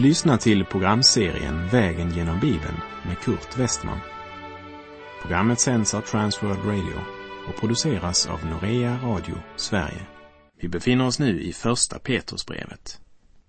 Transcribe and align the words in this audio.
Du 0.00 0.06
lyssnar 0.06 0.36
till 0.36 0.64
programserien 0.64 1.68
Vägen 1.68 2.10
genom 2.10 2.40
Bibeln 2.40 2.76
med 3.06 3.18
Kurt 3.18 3.58
Westman. 3.58 3.98
Programmet 5.22 5.60
sänds 5.60 5.94
av 5.94 6.00
Transworld 6.00 6.64
Radio 6.64 7.00
och 7.48 7.56
produceras 7.60 8.26
av 8.26 8.46
Norea 8.46 8.98
Radio 9.02 9.34
Sverige. 9.56 10.06
Vi 10.60 10.68
befinner 10.68 11.06
oss 11.06 11.18
nu 11.18 11.40
i 11.40 11.52
Första 11.52 11.98
Petrusbrevet. 11.98 13.00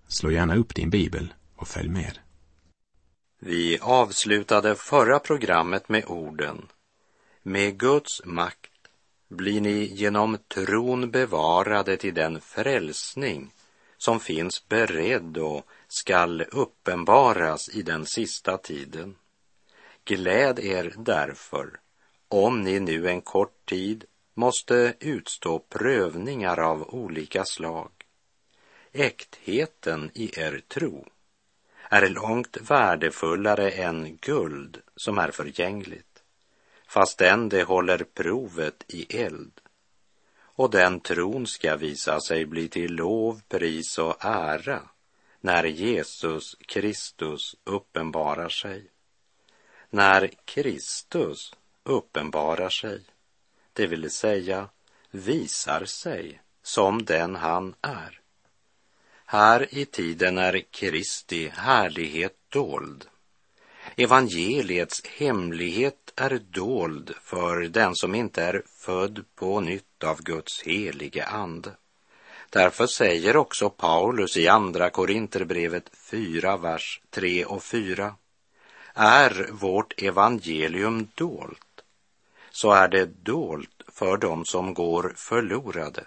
Slå 0.08 0.32
gärna 0.32 0.56
upp 0.56 0.76
din 0.76 0.90
bibel 0.90 1.34
och 1.56 1.68
följ 1.68 1.90
med. 1.90 2.20
Vi 3.40 3.80
avslutade 3.82 4.76
förra 4.76 5.20
programmet 5.20 5.90
med 5.90 6.06
orden 6.08 6.68
Med 7.44 7.80
Guds 7.80 8.26
makt 8.26 8.72
blir 9.30 9.62
ni 9.62 9.84
genom 9.94 10.38
tron 10.56 11.12
bevarade 11.12 11.98
till 11.98 12.14
den 12.14 12.42
frälsning 12.42 13.52
som 13.98 14.20
finns 14.20 14.68
beredd 14.68 15.38
och 15.38 15.66
skall 15.94 16.42
uppenbaras 16.42 17.70
i 17.70 17.82
den 17.82 18.06
sista 18.06 18.58
tiden. 18.58 19.16
Gläd 20.06 20.60
er 20.60 20.94
därför, 20.98 21.80
om 22.28 22.62
ni 22.62 22.80
nu 22.80 23.10
en 23.10 23.22
kort 23.22 23.66
tid 23.66 24.06
måste 24.34 24.94
utstå 25.00 25.60
prövningar 25.60 26.60
av 26.60 26.94
olika 26.96 27.46
slag. 27.46 27.92
Äktheten 28.92 30.12
i 30.14 30.40
er 30.40 30.62
tro 30.68 31.08
är 31.90 32.10
långt 32.10 32.58
värdefullare 32.62 33.72
än 33.72 34.18
guld 34.22 34.82
som 34.96 35.18
är 35.18 35.32
förgängligt, 35.32 36.24
fastän 36.88 37.50
det 37.50 37.64
håller 37.64 38.04
provet 38.04 38.84
i 38.88 39.18
eld. 39.18 39.62
Och 40.42 40.70
den 40.70 41.00
tron 41.00 41.48
ska 41.48 41.76
visa 41.76 42.20
sig 42.20 42.46
bli 42.46 42.68
till 42.68 42.96
lov, 42.96 43.42
pris 43.50 43.98
och 43.98 44.26
ära 44.26 44.91
när 45.42 45.64
Jesus 45.64 46.56
Kristus 46.60 47.56
uppenbarar 47.64 48.50
sig. 48.50 48.92
När 49.90 50.32
Kristus 50.46 51.54
uppenbarar 51.84 52.70
sig, 52.70 53.02
det 53.74 53.88
vill 53.88 54.12
säga 54.12 54.70
visar 55.12 55.86
sig 55.86 56.42
som 56.64 57.06
den 57.06 57.36
han 57.36 57.76
är. 57.82 58.20
Här 59.26 59.76
i 59.76 59.86
tiden 59.86 60.38
är 60.38 60.60
Kristi 60.72 61.48
härlighet 61.48 62.36
dold. 62.50 63.08
Evangeliets 63.96 65.06
hemlighet 65.06 66.14
är 66.16 66.40
dold 66.50 67.16
för 67.22 67.62
den 67.62 67.96
som 67.96 68.16
inte 68.16 68.44
är 68.44 68.64
född 68.66 69.26
på 69.36 69.60
nytt 69.60 70.04
av 70.04 70.22
Guds 70.22 70.62
helige 70.64 71.26
ande. 71.26 71.76
Därför 72.54 72.88
säger 72.88 73.38
också 73.38 73.70
Paulus 73.70 74.38
i 74.38 74.48
Andra 74.48 74.90
Korinterbrevet 74.90 75.90
4, 75.96 76.58
vers 76.58 77.02
3 77.10 77.46
och 77.46 77.64
4. 77.64 78.16
Är 78.94 79.50
vårt 79.52 80.02
evangelium 80.02 81.08
dolt, 81.16 81.84
så 82.50 82.72
är 82.72 82.88
det 82.88 83.06
dolt 83.06 83.84
för 83.88 84.18
dem 84.18 84.46
som 84.46 84.74
går 84.74 85.14
förlorade. 85.16 86.06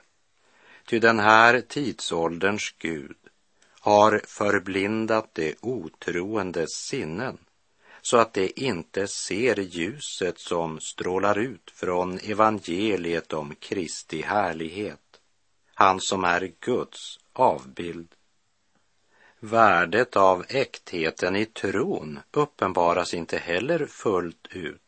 Ty 0.87 0.98
den 0.98 1.19
här 1.19 1.61
tidsålderns 1.61 2.75
Gud 2.78 3.17
har 3.81 4.20
förblindat 4.27 5.34
de 5.34 5.55
otroendes 5.61 6.70
sinnen 6.70 7.39
så 8.03 8.17
att 8.17 8.34
de 8.34 8.53
inte 8.56 9.06
ser 9.06 9.61
ljuset 9.61 10.39
som 10.39 10.81
strålar 10.81 11.39
ut 11.39 11.70
från 11.75 12.19
evangeliet 12.19 13.33
om 13.33 13.55
Kristi 13.55 14.22
härlighet 14.22 15.00
han 15.75 16.01
som 16.01 16.25
är 16.25 16.53
Guds 16.61 17.19
avbild. 17.33 18.15
Värdet 19.41 20.17
av 20.17 20.45
äktheten 20.49 21.37
i 21.37 21.47
tron 21.47 22.21
uppenbaras 22.31 23.15
inte 23.15 23.39
heller 23.39 23.87
fullt 23.87 24.47
ut 24.51 24.85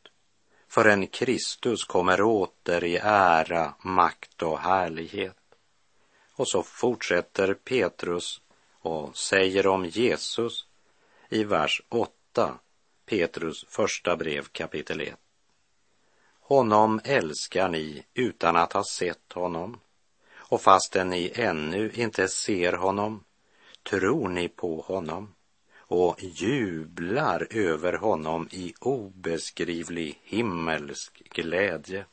förrän 0.77 1.07
Kristus 1.07 1.85
kommer 1.85 2.23
åter 2.23 2.85
i 2.85 2.97
ära, 3.03 3.75
makt 3.79 4.43
och 4.43 4.59
härlighet. 4.59 5.37
Och 6.33 6.49
så 6.49 6.63
fortsätter 6.63 7.55
Petrus 7.55 8.41
och 8.81 9.17
säger 9.17 9.67
om 9.67 9.87
Jesus 9.87 10.67
i 11.29 11.45
vers 11.45 11.83
8, 11.89 12.59
Petrus 13.07 13.65
första 13.69 14.17
brev 14.17 14.45
kapitel 14.53 15.01
1. 15.01 15.15
Honom 16.41 17.01
älskar 17.05 17.69
ni 17.69 18.05
utan 18.15 18.57
att 18.57 18.73
ha 18.73 18.85
sett 18.85 19.33
honom 19.33 19.81
och 20.49 20.61
fastän 20.61 21.11
ni 21.11 21.33
ännu 21.35 21.91
inte 21.95 22.29
ser 22.29 22.73
honom 22.73 23.25
tror 23.83 24.29
ni 24.29 24.49
på 24.49 24.81
honom 24.81 25.35
och 25.79 26.17
jublar 26.23 27.47
över 27.51 27.93
honom 27.93 28.49
i 28.51 28.75
obeskrivlig 28.81 30.21
himmelsk 30.23 31.23
glädje. 31.35 32.05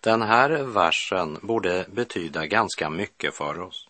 Den 0.00 0.22
här 0.22 0.50
versen 0.50 1.38
borde 1.42 1.86
betyda 1.92 2.46
ganska 2.46 2.90
mycket 2.90 3.34
för 3.34 3.60
oss. 3.60 3.88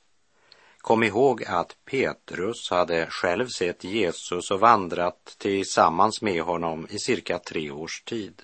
Kom 0.78 1.02
ihåg 1.02 1.44
att 1.44 1.76
Petrus 1.84 2.70
hade 2.70 3.06
själv 3.06 3.48
sett 3.48 3.84
Jesus 3.84 4.50
och 4.50 4.60
vandrat 4.60 5.34
tillsammans 5.38 6.22
med 6.22 6.42
honom 6.42 6.86
i 6.90 6.98
cirka 6.98 7.38
tre 7.38 7.70
års 7.70 8.02
tid. 8.02 8.42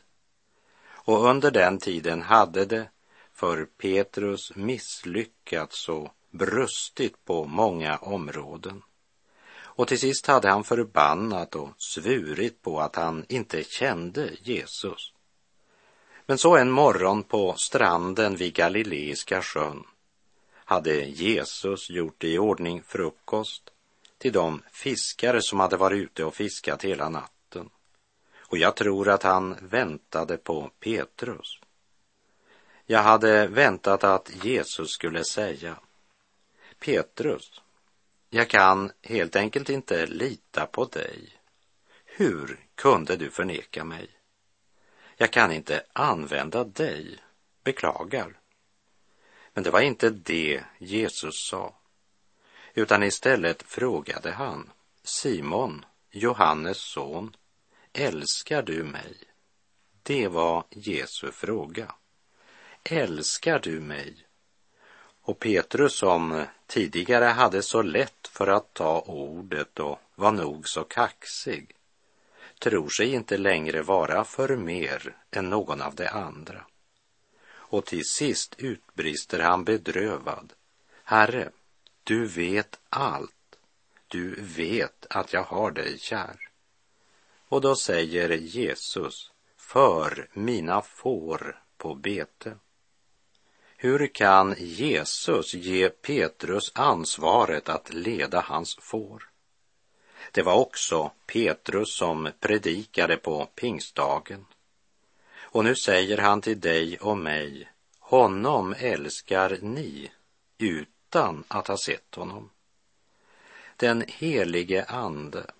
Och 0.88 1.24
under 1.24 1.50
den 1.50 1.78
tiden 1.78 2.22
hade 2.22 2.64
det 2.64 2.88
för 3.36 3.64
Petrus 3.64 4.52
misslyckats 4.56 5.88
och 5.88 6.08
brustit 6.30 7.24
på 7.24 7.44
många 7.44 7.96
områden. 7.96 8.82
Och 9.58 9.88
till 9.88 9.98
sist 9.98 10.26
hade 10.26 10.48
han 10.48 10.64
förbannat 10.64 11.54
och 11.54 11.70
svurit 11.78 12.62
på 12.62 12.80
att 12.80 12.96
han 12.96 13.24
inte 13.28 13.64
kände 13.64 14.30
Jesus. 14.42 15.12
Men 16.26 16.38
så 16.38 16.56
en 16.56 16.70
morgon 16.70 17.22
på 17.22 17.54
stranden 17.56 18.36
vid 18.36 18.54
Galileiska 18.54 19.42
sjön 19.42 19.84
hade 20.54 20.94
Jesus 20.94 21.90
gjort 21.90 22.24
i 22.24 22.38
ordning 22.38 22.82
frukost 22.82 23.70
till 24.18 24.32
de 24.32 24.62
fiskare 24.72 25.42
som 25.42 25.60
hade 25.60 25.76
varit 25.76 26.02
ute 26.02 26.24
och 26.24 26.34
fiskat 26.34 26.84
hela 26.84 27.08
natten. 27.08 27.70
Och 28.40 28.58
jag 28.58 28.76
tror 28.76 29.08
att 29.08 29.22
han 29.22 29.56
väntade 29.60 30.36
på 30.36 30.70
Petrus. 30.80 31.60
Jag 32.88 33.02
hade 33.02 33.46
väntat 33.46 34.04
att 34.04 34.44
Jesus 34.44 34.90
skulle 34.90 35.24
säga 35.24 35.76
Petrus, 36.78 37.62
jag 38.30 38.50
kan 38.50 38.92
helt 39.02 39.36
enkelt 39.36 39.68
inte 39.68 40.06
lita 40.06 40.66
på 40.66 40.84
dig. 40.84 41.32
Hur 42.04 42.60
kunde 42.74 43.16
du 43.16 43.30
förneka 43.30 43.84
mig? 43.84 44.10
Jag 45.16 45.30
kan 45.32 45.52
inte 45.52 45.82
använda 45.92 46.64
dig, 46.64 47.18
beklagar. 47.64 48.38
Men 49.52 49.64
det 49.64 49.70
var 49.70 49.80
inte 49.80 50.10
det 50.10 50.64
Jesus 50.78 51.34
sa, 51.50 51.74
utan 52.74 53.02
istället 53.02 53.62
frågade 53.62 54.32
han 54.32 54.70
Simon, 55.02 55.84
Johannes 56.10 56.78
son, 56.78 57.36
älskar 57.92 58.62
du 58.62 58.84
mig? 58.84 59.16
Det 60.02 60.28
var 60.28 60.64
Jesu 60.70 61.32
fråga 61.32 61.94
älskar 62.90 63.58
du 63.58 63.80
mig? 63.80 64.16
Och 65.22 65.38
Petrus 65.38 65.94
som 65.98 66.44
tidigare 66.66 67.24
hade 67.24 67.62
så 67.62 67.82
lätt 67.82 68.28
för 68.28 68.46
att 68.46 68.74
ta 68.74 69.00
ordet 69.00 69.80
och 69.80 69.98
var 70.14 70.32
nog 70.32 70.68
så 70.68 70.84
kaxig 70.84 71.76
tror 72.58 72.88
sig 72.88 73.12
inte 73.14 73.36
längre 73.36 73.82
vara 73.82 74.24
för 74.24 74.56
mer 74.56 75.16
än 75.30 75.50
någon 75.50 75.82
av 75.82 75.94
de 75.94 76.08
andra. 76.08 76.66
Och 77.48 77.86
till 77.86 78.04
sist 78.04 78.54
utbrister 78.58 79.38
han 79.38 79.64
bedrövad. 79.64 80.52
Herre, 81.04 81.50
du 82.04 82.26
vet 82.26 82.80
allt. 82.88 83.32
Du 84.08 84.40
vet 84.40 85.06
att 85.10 85.32
jag 85.32 85.42
har 85.42 85.70
dig 85.70 85.98
kär. 85.98 86.48
Och 87.48 87.60
då 87.60 87.76
säger 87.76 88.30
Jesus, 88.30 89.30
för 89.56 90.28
mina 90.32 90.82
får 90.82 91.62
på 91.76 91.94
bete. 91.94 92.54
Hur 93.86 94.06
kan 94.06 94.54
Jesus 94.58 95.54
ge 95.54 95.88
Petrus 95.88 96.72
ansvaret 96.74 97.68
att 97.68 97.94
leda 97.94 98.40
hans 98.40 98.76
får? 98.80 99.22
Det 100.32 100.42
var 100.42 100.54
också 100.54 101.10
Petrus 101.26 101.96
som 101.96 102.30
predikade 102.40 103.16
på 103.16 103.46
pingstdagen. 103.46 104.46
Och 105.38 105.64
nu 105.64 105.74
säger 105.76 106.18
han 106.18 106.40
till 106.40 106.60
dig 106.60 106.98
och 106.98 107.18
mig, 107.18 107.68
honom 107.98 108.74
älskar 108.78 109.58
ni 109.62 110.10
utan 110.58 111.44
att 111.48 111.68
ha 111.68 111.76
sett 111.76 112.14
honom. 112.14 112.50
Den 113.76 114.04
helige 114.08 114.84
Ande 114.84 115.50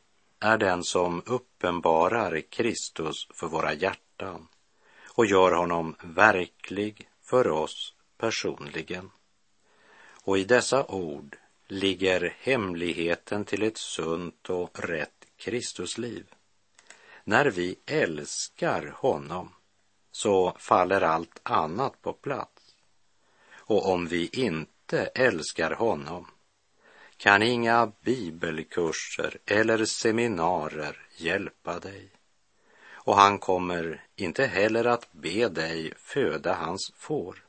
är 0.40 0.58
den 0.58 0.84
som 0.84 1.22
uppenbarar 1.26 2.40
Kristus 2.40 3.28
för 3.34 3.46
våra 3.46 3.74
hjärtan 3.74 4.48
och 5.08 5.26
gör 5.26 5.52
honom 5.52 5.96
verklig 6.02 7.08
för 7.22 7.48
oss 7.48 7.92
personligen. 8.18 9.10
Och 10.22 10.38
i 10.38 10.44
dessa 10.44 10.86
ord 10.86 11.36
ligger 11.68 12.36
hemligheten 12.38 13.44
till 13.44 13.62
ett 13.62 13.78
sunt 13.78 14.50
och 14.50 14.80
rätt 14.80 15.26
Kristusliv. 15.36 16.26
När 17.24 17.46
vi 17.50 17.78
älskar 17.86 18.94
honom 18.96 19.54
så 20.12 20.56
faller 20.58 21.00
allt 21.00 21.40
annat 21.42 22.02
på 22.02 22.12
plats. 22.12 22.76
Och 23.54 23.92
om 23.92 24.06
vi 24.06 24.28
inte 24.32 25.06
älskar 25.06 25.70
honom 25.70 26.26
kan 27.16 27.42
inga 27.42 27.92
bibelkurser 28.00 29.38
eller 29.46 29.84
seminarier 29.84 31.06
hjälpa 31.16 31.78
dig. 31.78 32.10
Och 32.90 33.16
han 33.16 33.38
kommer 33.38 34.04
inte 34.16 34.46
heller 34.46 34.84
att 34.84 35.12
be 35.12 35.48
dig 35.48 35.92
föda 35.96 36.54
hans 36.54 36.92
får. 36.96 37.45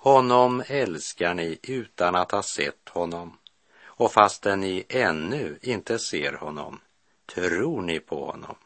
Honom 0.00 0.62
älskar 0.66 1.34
ni 1.34 1.58
utan 1.62 2.14
att 2.14 2.30
ha 2.32 2.42
sett 2.42 2.88
honom 2.88 3.38
och 3.84 4.12
fastän 4.12 4.60
ni 4.60 4.84
ännu 4.88 5.58
inte 5.62 5.98
ser 5.98 6.32
honom 6.32 6.80
tror 7.34 7.82
ni 7.82 8.00
på 8.00 8.26
honom 8.26 8.56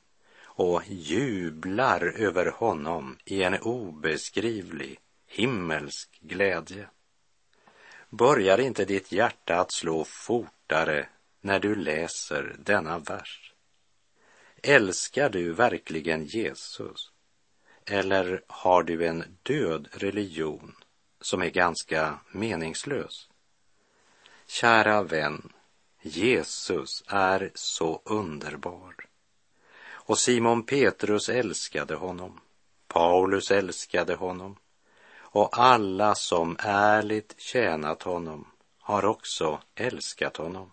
och 0.43 0.83
jublar 0.87 2.05
över 2.21 2.47
honom 2.47 3.17
i 3.25 3.43
en 3.43 3.61
obeskrivlig 3.61 4.99
himmelsk 5.27 6.19
glädje. 6.21 6.89
Börjar 8.11 8.61
inte 8.61 8.85
ditt 8.85 9.13
hjärta 9.13 9.61
att 9.61 9.73
slå 9.73 10.05
fortare 10.05 11.09
när 11.41 11.61
du 11.61 11.75
läser 11.75 12.57
denna 12.59 12.99
vers? 12.99 13.53
Älskar 14.63 15.31
du 15.31 15.53
verkligen 15.53 16.25
Jesus? 16.25 17.13
Eller 17.87 18.45
har 18.47 18.83
du 18.83 19.07
en 19.07 19.39
död 19.43 19.89
religion 19.93 20.75
som 21.23 21.43
är 21.43 21.51
ganska 21.51 22.19
meningslös? 22.31 23.29
Kära 24.47 25.03
vän, 25.03 25.53
Jesus 26.03 27.05
är 27.07 27.51
så 27.55 28.03
underbar. 28.05 28.95
Och 29.85 30.19
Simon 30.19 30.63
Petrus 30.63 31.29
älskade 31.29 31.95
honom. 31.95 32.41
Paulus 32.89 33.51
älskade 33.51 34.15
honom. 34.15 34.57
Och 35.15 35.59
alla 35.59 36.15
som 36.15 36.57
ärligt 36.61 37.35
tjänat 37.39 38.03
honom 38.03 38.47
har 38.79 39.05
också 39.05 39.63
älskat 39.75 40.37
honom. 40.37 40.73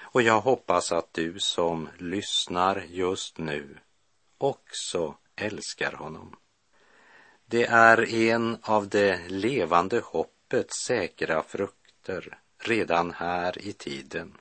Och 0.00 0.22
jag 0.22 0.40
hoppas 0.40 0.92
att 0.92 1.14
du 1.14 1.38
som 1.38 1.88
lyssnar 1.98 2.84
just 2.88 3.38
nu 3.38 3.78
också 4.38 5.14
älskar 5.36 5.92
honom. 5.92 6.36
Det 7.52 7.64
är 7.64 8.14
en 8.14 8.58
av 8.62 8.88
det 8.88 9.28
levande 9.28 10.00
hoppets 10.00 10.84
säkra 10.86 11.42
frukter 11.42 12.38
redan 12.58 13.10
här 13.10 13.66
i 13.66 13.72
tiden. 13.72 14.34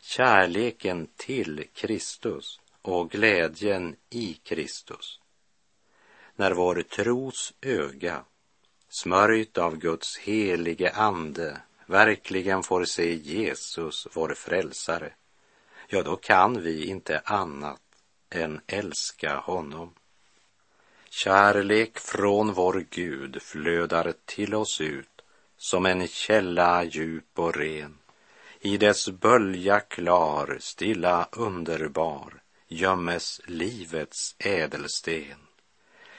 Kärleken 0.00 1.08
till 1.16 1.64
Kristus 1.74 2.60
och 2.82 3.10
glädjen 3.10 3.96
i 4.10 4.34
Kristus. 4.34 5.20
När 6.36 6.52
vår 6.52 6.82
tros 6.82 7.54
öga, 7.60 8.24
smörjt 8.88 9.58
av 9.58 9.76
Guds 9.76 10.18
helige 10.18 10.92
ande, 10.92 11.60
verkligen 11.86 12.62
får 12.62 12.84
se 12.84 13.14
Jesus, 13.14 14.08
vår 14.12 14.34
frälsare, 14.34 15.12
ja, 15.88 16.02
då 16.02 16.16
kan 16.16 16.62
vi 16.62 16.86
inte 16.86 17.18
annat 17.18 17.82
än 18.30 18.60
älska 18.66 19.36
honom. 19.36 19.94
Kärlek 21.16 21.98
från 21.98 22.52
vår 22.52 22.84
Gud 22.90 23.42
flödar 23.42 24.14
till 24.24 24.54
oss 24.54 24.80
ut 24.80 25.22
som 25.56 25.86
en 25.86 26.08
källa 26.08 26.84
djup 26.84 27.38
och 27.38 27.56
ren. 27.56 27.98
I 28.60 28.76
dess 28.76 29.08
bölja 29.08 29.80
klar, 29.80 30.56
stilla, 30.60 31.28
underbar 31.32 32.42
gömmes 32.68 33.40
livets 33.46 34.36
ädelsten. 34.38 35.38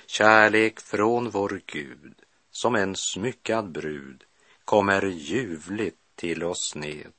Kärlek 0.07 0.79
från 0.79 1.29
vår 1.29 1.61
Gud 1.65 2.15
som 2.51 2.75
en 2.75 2.95
smyckad 2.95 3.71
brud 3.71 4.23
kommer 4.65 5.05
ljuvligt 5.05 6.01
till 6.15 6.43
oss 6.43 6.75
ned. 6.75 7.11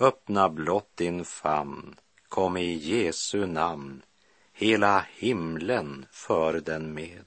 Öppna 0.00 0.48
blott 0.48 0.96
din 0.96 1.24
famn, 1.24 1.96
kom 2.28 2.56
i 2.56 2.72
Jesu 2.72 3.46
namn, 3.46 4.02
hela 4.52 5.06
himlen 5.14 6.06
för 6.10 6.60
den 6.60 6.94
med. 6.94 7.24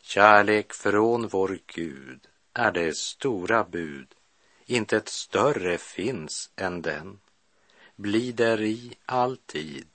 Kärlek 0.00 0.72
från 0.72 1.28
vår 1.28 1.58
Gud 1.66 2.26
är 2.52 2.72
det 2.72 2.96
stora 2.96 3.64
bud, 3.64 4.14
inte 4.66 4.96
ett 4.96 5.08
större 5.08 5.78
finns 5.78 6.50
än 6.56 6.82
den. 6.82 7.20
Bli 7.96 8.32
däri 8.32 8.96
alltid, 9.06 9.88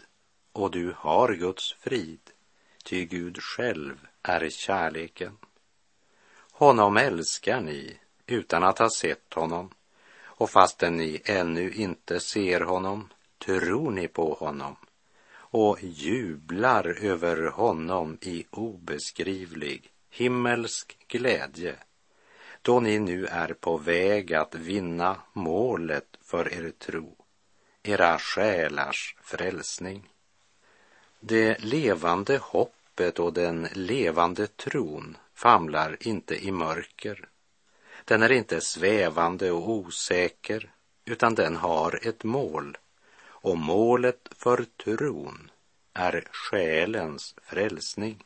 och 0.51 0.71
du 0.71 0.93
har 0.97 1.33
Guds 1.33 1.73
frid, 1.73 2.29
ty 2.83 3.05
Gud 3.05 3.43
själv 3.43 4.07
är 4.23 4.49
kärleken. 4.49 5.37
Honom 6.51 6.97
älskar 6.97 7.61
ni 7.61 7.99
utan 8.25 8.63
att 8.63 8.79
ha 8.79 8.89
sett 8.89 9.33
honom, 9.33 9.69
och 10.21 10.49
fastän 10.49 10.97
ni 10.97 11.21
ännu 11.25 11.71
inte 11.71 12.19
ser 12.19 12.61
honom 12.61 13.09
tror 13.37 13.91
ni 13.91 14.07
på 14.07 14.33
honom 14.33 14.75
och 15.53 15.77
jublar 15.81 17.03
över 17.03 17.47
honom 17.47 18.17
i 18.21 18.45
obeskrivlig 18.49 19.91
himmelsk 20.09 20.97
glädje 21.07 21.75
då 22.61 22.79
ni 22.79 22.99
nu 22.99 23.25
är 23.25 23.53
på 23.53 23.77
väg 23.77 24.33
att 24.33 24.55
vinna 24.55 25.15
målet 25.33 26.07
för 26.21 26.53
er 26.53 26.71
tro, 26.79 27.15
era 27.83 28.19
själars 28.19 29.15
frälsning. 29.21 30.09
Det 31.19 31.63
levande 31.63 32.37
hoppet 32.37 33.19
och 33.19 33.33
den 33.33 33.67
levande 33.73 34.47
tron 34.47 35.17
famlar 35.33 35.97
inte 35.99 36.45
i 36.45 36.51
mörker. 36.51 37.29
Den 38.05 38.23
är 38.23 38.31
inte 38.31 38.61
svävande 38.61 39.51
och 39.51 39.69
osäker, 39.69 40.71
utan 41.05 41.35
den 41.35 41.55
har 41.55 42.07
ett 42.07 42.23
mål. 42.23 42.77
Och 43.43 43.57
målet 43.57 44.29
för 44.37 44.65
tron 44.83 45.51
är 45.93 46.27
själens 46.31 47.35
frälsning. 47.41 48.23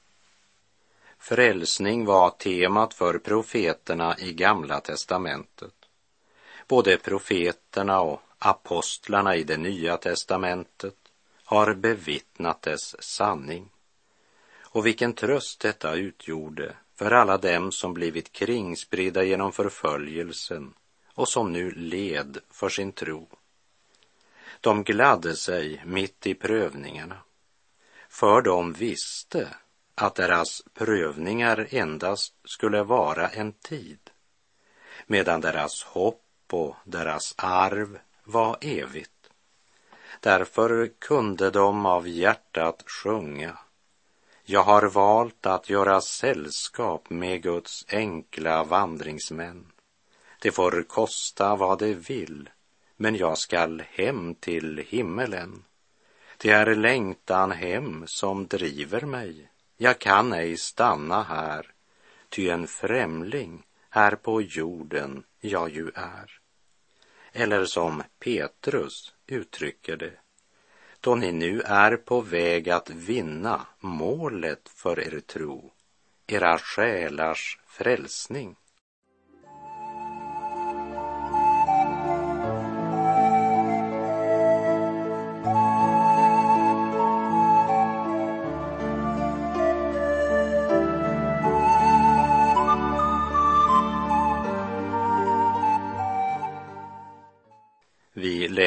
Frälsning 1.18 2.06
var 2.06 2.30
temat 2.30 2.94
för 2.94 3.18
profeterna 3.18 4.18
i 4.20 4.34
Gamla 4.34 4.80
testamentet. 4.80 5.74
Både 6.68 6.98
profeterna 6.98 8.01
och 8.01 8.22
apostlarna 8.39 9.36
i 9.36 9.44
det 9.44 9.58
Nya 9.58 9.98
testamentet 9.98 10.96
har 11.44 11.74
bevittnat 11.74 12.62
dess 12.62 13.03
sanning. 13.03 13.70
Och 14.60 14.86
vilken 14.86 15.13
tröst 15.13 15.60
detta 15.60 15.96
utgjorde 15.96 16.75
för 16.96 17.12
alla 17.12 17.38
dem 17.38 17.72
som 17.72 17.94
blivit 17.94 18.32
kringspridda 18.32 19.24
genom 19.24 19.51
förföljelsen 19.51 20.74
och 21.13 21.30
som 21.30 21.51
nu 21.51 21.72
led 21.72 22.38
för 22.51 22.70
sin 22.70 22.92
tro. 22.92 23.27
De 24.62 24.84
gladde 24.84 25.36
sig 25.36 25.84
mitt 25.86 26.28
i 26.28 26.34
prövningarna, 26.34 27.18
för 28.10 28.42
de 28.42 28.74
visste 28.74 29.48
att 29.96 30.16
deras 30.16 30.62
prövningar 30.74 31.68
endast 31.70 32.34
skulle 32.44 32.84
vara 32.84 33.30
en 33.30 33.54
tid, 33.54 34.00
medan 35.06 35.42
deras 35.42 35.84
hopp 35.84 36.24
och 36.52 36.76
deras 36.84 37.36
arv 37.38 38.00
var 38.24 38.58
evigt. 38.62 39.12
Därför 40.20 40.92
kunde 41.00 41.50
de 41.50 41.86
av 41.86 42.08
hjärtat 42.08 42.84
sjunga. 42.88 43.58
Jag 44.44 44.64
har 44.64 44.84
valt 44.84 45.46
att 45.46 45.70
göra 45.70 46.02
sällskap 46.02 47.10
med 47.10 47.44
Guds 47.44 47.86
enkla 47.90 48.64
vandringsmän. 48.64 49.72
Det 50.42 50.52
får 50.52 50.84
kosta 50.84 51.56
vad 51.56 51.80
det 51.80 51.94
vill, 51.94 52.50
men 52.98 53.16
jag 53.16 53.38
skall 53.38 53.84
hem 53.92 54.36
till 54.36 54.86
himmelen. 54.88 55.63
Det 56.38 56.50
är 56.50 56.75
längtan 56.75 57.51
hem 57.51 58.04
som 58.08 58.48
driver 58.48 59.01
mig. 59.01 59.50
Jag 59.77 60.00
kan 60.00 60.34
ej 60.34 60.58
stanna 60.58 61.24
här, 61.24 61.72
ty 62.30 62.50
en 62.50 62.68
främling 62.68 63.63
här 63.89 64.16
på 64.16 64.42
jorden 64.42 65.24
jag 65.39 65.70
ju 65.70 65.92
är. 65.96 66.39
Eller 67.32 67.66
som 67.66 68.04
Petrus 68.20 69.13
uttrycker 69.27 69.98
det. 69.98 70.13
Då 71.01 71.16
ni 71.16 71.32
nu 71.32 71.62
är 71.62 71.98
på 71.98 72.22
väg 72.22 72.70
att 72.70 72.89
vinna 72.89 73.66
målet 73.80 74.70
för 74.70 75.00
er 75.00 75.20
tro, 75.20 75.72
era 76.27 76.58
själars 76.58 77.60
frälsning. 77.68 78.56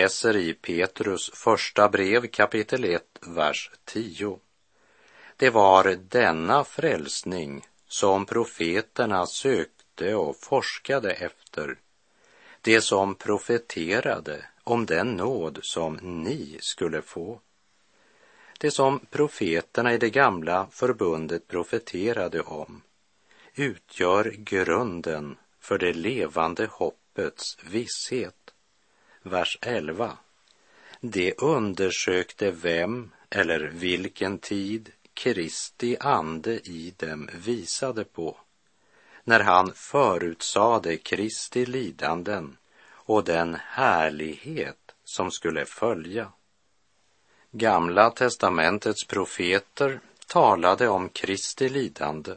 Läser 0.00 0.36
i 0.36 0.54
Petrus 0.54 1.30
första 1.34 1.88
brev 1.88 2.26
kapitel 2.26 2.84
1, 2.84 3.02
vers 3.26 3.70
10. 3.84 4.38
Det 5.36 5.50
var 5.50 5.96
denna 6.08 6.64
frälsning 6.64 7.66
som 7.88 8.26
profeterna 8.26 9.26
sökte 9.26 10.14
och 10.14 10.36
forskade 10.36 11.12
efter. 11.12 11.78
Det 12.60 12.80
som 12.80 13.14
profeterade 13.14 14.44
om 14.64 14.86
den 14.86 15.16
nåd 15.16 15.58
som 15.62 15.98
ni 16.02 16.58
skulle 16.60 17.02
få. 17.02 17.40
Det 18.58 18.70
som 18.70 19.00
profeterna 19.10 19.94
i 19.94 19.98
det 19.98 20.10
gamla 20.10 20.66
förbundet 20.70 21.48
profeterade 21.48 22.40
om 22.40 22.82
utgör 23.54 24.24
grunden 24.24 25.36
för 25.60 25.78
det 25.78 25.92
levande 25.92 26.66
hoppets 26.70 27.58
visshet. 27.70 28.39
Vers 29.22 29.58
11. 29.60 30.18
De 31.00 31.34
undersökte 31.38 32.50
vem 32.50 33.10
eller 33.30 33.60
vilken 33.60 34.38
tid 34.38 34.92
Kristi 35.14 35.96
ande 36.00 36.52
i 36.52 36.94
dem 36.96 37.28
visade 37.34 38.04
på 38.04 38.36
när 39.24 39.40
han 39.40 39.72
förutsade 39.74 40.96
Kristi 40.96 41.66
lidanden 41.66 42.56
och 42.88 43.24
den 43.24 43.56
härlighet 43.60 44.94
som 45.04 45.30
skulle 45.30 45.64
följa. 45.64 46.32
Gamla 47.50 48.10
testamentets 48.10 49.06
profeter 49.06 50.00
talade 50.26 50.88
om 50.88 51.08
Kristi 51.08 51.68
lidande 51.68 52.34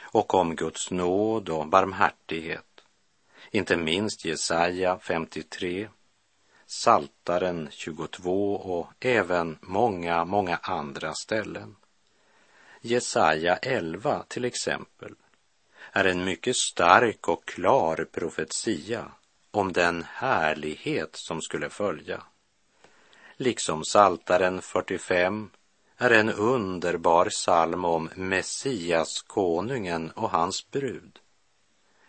och 0.00 0.34
om 0.34 0.56
Guds 0.56 0.90
nåd 0.90 1.48
och 1.48 1.66
barmhärtighet. 1.66 2.82
Inte 3.50 3.76
minst 3.76 4.24
Jesaja 4.24 4.98
53, 4.98 5.88
Saltaren 6.68 7.68
22 7.70 8.54
och 8.54 9.06
även 9.06 9.58
många, 9.60 10.24
många 10.24 10.56
andra 10.62 11.14
ställen. 11.14 11.76
Jesaja 12.80 13.56
11 13.56 14.24
till 14.28 14.44
exempel 14.44 15.14
är 15.92 16.04
en 16.04 16.24
mycket 16.24 16.56
stark 16.56 17.28
och 17.28 17.44
klar 17.44 18.06
profetia 18.12 19.12
om 19.50 19.72
den 19.72 20.04
härlighet 20.08 21.10
som 21.12 21.42
skulle 21.42 21.70
följa. 21.70 22.22
Liksom 23.36 23.84
Saltaren 23.84 24.62
45 24.62 25.50
är 25.96 26.10
en 26.10 26.30
underbar 26.30 27.28
psalm 27.28 27.84
om 27.84 28.10
Messias, 28.14 29.22
konungen 29.22 30.10
och 30.10 30.30
hans 30.30 30.70
brud. 30.70 31.18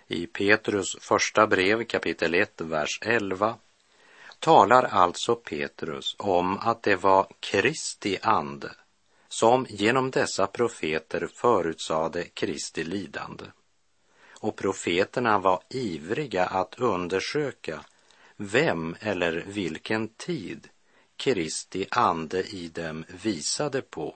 I 0.08 0.28
Petrus 0.28 0.98
första 1.02 1.48
brev 1.48 1.84
kapitel 1.84 2.34
1, 2.34 2.62
vers 2.62 3.00
11 3.02 3.58
talar 4.40 4.84
alltså 4.84 5.36
Petrus 5.36 6.16
om 6.20 6.58
att 6.58 6.84
det 6.84 6.96
var 6.96 7.28
Kristi 7.40 8.18
ande 8.22 8.72
som 9.28 9.66
genom 9.70 10.12
dessa 10.12 10.48
profeter 10.48 11.30
förutsade 11.36 12.24
Kristi 12.24 12.84
lidande. 12.84 13.46
Och 14.40 14.56
profeterna 14.56 15.40
var 15.40 15.64
ivriga 15.70 16.46
att 16.46 16.80
undersöka 16.80 17.86
vem 18.36 18.96
eller 19.00 19.44
vilken 19.48 20.08
tid 20.08 20.68
Kristi 21.18 21.86
ande 21.92 22.44
i 22.44 22.68
dem 22.68 23.06
visade 23.24 23.82
på 23.82 24.16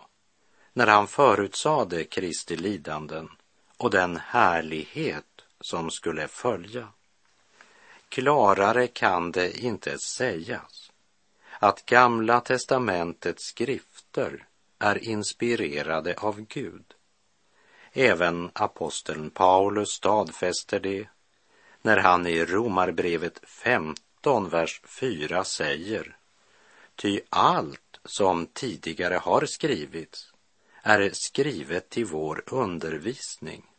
när 0.74 0.88
han 0.88 1.08
förutsade 1.08 2.04
Kristi 2.04 2.56
lidanden 2.56 3.30
och 3.78 3.90
den 3.90 4.18
härlighet 4.18 5.26
som 5.62 5.92
skulle 5.92 6.28
följa. 6.28 6.88
Klarare 8.12 8.88
kan 8.88 9.32
det 9.32 9.64
inte 9.64 10.00
sägas 10.00 10.92
att 11.60 11.86
Gamla 11.86 12.42
testamentets 12.42 13.44
skrifter 13.44 14.46
är 14.80 15.04
inspirerade 15.04 16.16
av 16.18 16.42
Gud. 16.42 16.94
Även 17.92 18.52
aposteln 18.54 19.30
Paulus 19.30 19.90
stadfäster 19.90 20.80
det 20.80 21.08
när 21.82 21.98
han 21.98 22.28
i 22.28 22.46
Romarbrevet 22.46 23.40
15, 23.44 24.50
vers 24.50 24.82
4 24.86 25.44
säger 25.44 26.18
Ty 26.96 27.20
allt 27.30 28.00
som 28.06 28.46
tidigare 28.46 29.16
har 29.16 29.46
skrivits 29.46 30.34
är 30.82 31.10
skrivet 31.14 31.90
till 31.90 32.06
vår 32.06 32.44
undervisning 32.48 33.71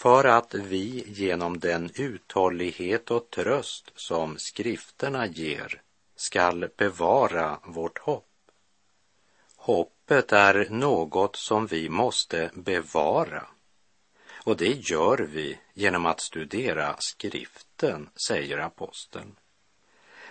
för 0.00 0.24
att 0.24 0.54
vi 0.54 1.04
genom 1.06 1.58
den 1.58 1.90
uthållighet 1.94 3.10
och 3.10 3.30
tröst 3.30 3.92
som 3.94 4.38
skrifterna 4.38 5.26
ger 5.26 5.82
skall 6.16 6.68
bevara 6.76 7.58
vårt 7.64 7.98
hopp. 7.98 8.26
Hoppet 9.56 10.32
är 10.32 10.66
något 10.70 11.36
som 11.36 11.66
vi 11.66 11.88
måste 11.88 12.50
bevara. 12.54 13.46
Och 14.44 14.56
det 14.56 14.90
gör 14.90 15.18
vi 15.18 15.58
genom 15.74 16.06
att 16.06 16.20
studera 16.20 16.96
skriften, 16.98 18.08
säger 18.26 18.58
aposteln. 18.58 19.36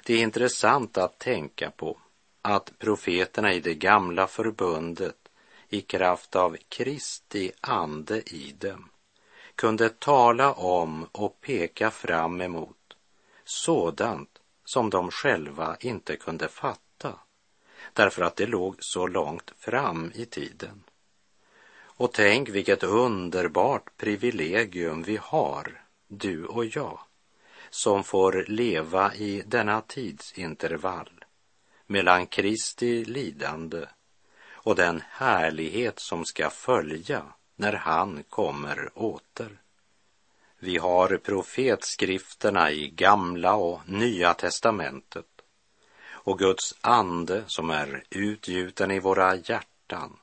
Det 0.03 0.13
är 0.13 0.21
intressant 0.21 0.97
att 0.97 1.19
tänka 1.19 1.71
på 1.71 1.97
att 2.41 2.79
profeterna 2.79 3.53
i 3.53 3.59
det 3.59 3.75
gamla 3.75 4.27
förbundet 4.27 5.29
i 5.69 5.81
kraft 5.81 6.35
av 6.35 6.57
Kristi 6.69 7.51
ande 7.61 8.21
i 8.21 8.55
dem 8.59 8.89
kunde 9.59 9.89
tala 9.89 10.53
om 10.53 11.07
och 11.11 11.41
peka 11.41 11.91
fram 11.91 12.41
emot 12.41 12.97
sådant 13.45 14.39
som 14.65 14.89
de 14.89 15.11
själva 15.11 15.77
inte 15.79 16.15
kunde 16.15 16.47
fatta 16.47 17.19
därför 17.93 18.21
att 18.21 18.35
det 18.35 18.45
låg 18.45 18.75
så 18.79 19.07
långt 19.07 19.53
fram 19.57 20.11
i 20.15 20.25
tiden. 20.25 20.83
Och 21.81 22.13
tänk 22.13 22.49
vilket 22.49 22.83
underbart 22.83 23.97
privilegium 23.97 25.03
vi 25.03 25.19
har, 25.21 25.83
du 26.07 26.45
och 26.45 26.65
jag, 26.65 26.99
som 27.69 28.03
får 28.03 28.45
leva 28.47 29.15
i 29.15 29.43
denna 29.45 29.81
tidsintervall 29.81 31.25
mellan 31.85 32.27
Kristi 32.27 33.05
lidande 33.05 33.85
och 34.49 34.75
den 34.75 35.03
härlighet 35.09 35.99
som 35.99 36.25
ska 36.25 36.49
följa 36.49 37.23
när 37.59 37.73
han 37.73 38.23
kommer 38.29 38.89
åter. 38.95 39.61
Vi 40.59 40.77
har 40.77 41.17
profetskrifterna 41.17 42.71
i 42.71 42.89
Gamla 42.89 43.55
och 43.55 43.81
Nya 43.89 44.33
testamentet 44.33 45.25
och 46.07 46.39
Guds 46.39 46.75
ande 46.81 47.43
som 47.47 47.69
är 47.69 48.03
utgjuten 48.09 48.91
i 48.91 48.99
våra 48.99 49.35
hjärtan. 49.35 50.19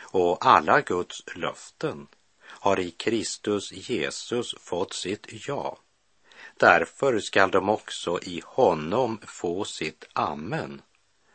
Och 0.00 0.46
alla 0.46 0.80
Guds 0.80 1.36
löften 1.36 2.06
har 2.42 2.80
i 2.80 2.90
Kristus 2.90 3.72
Jesus 3.72 4.54
fått 4.60 4.92
sitt 4.92 5.26
ja. 5.48 5.78
Därför 6.56 7.18
skall 7.18 7.50
de 7.50 7.68
också 7.68 8.18
i 8.22 8.42
honom 8.44 9.20
få 9.26 9.64
sitt 9.64 10.04
amen 10.12 10.82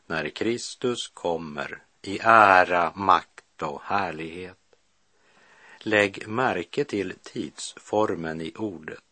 när 0.06 0.30
Kristus 0.30 1.08
kommer 1.08 1.84
i 2.02 2.20
ära, 2.24 2.92
makt 2.96 3.62
och 3.62 3.82
härlighet. 3.84 4.58
Lägg 5.80 6.28
märke 6.28 6.84
till 6.84 7.14
tidsformen 7.24 8.42
i 8.42 8.54
ordet. 8.56 9.04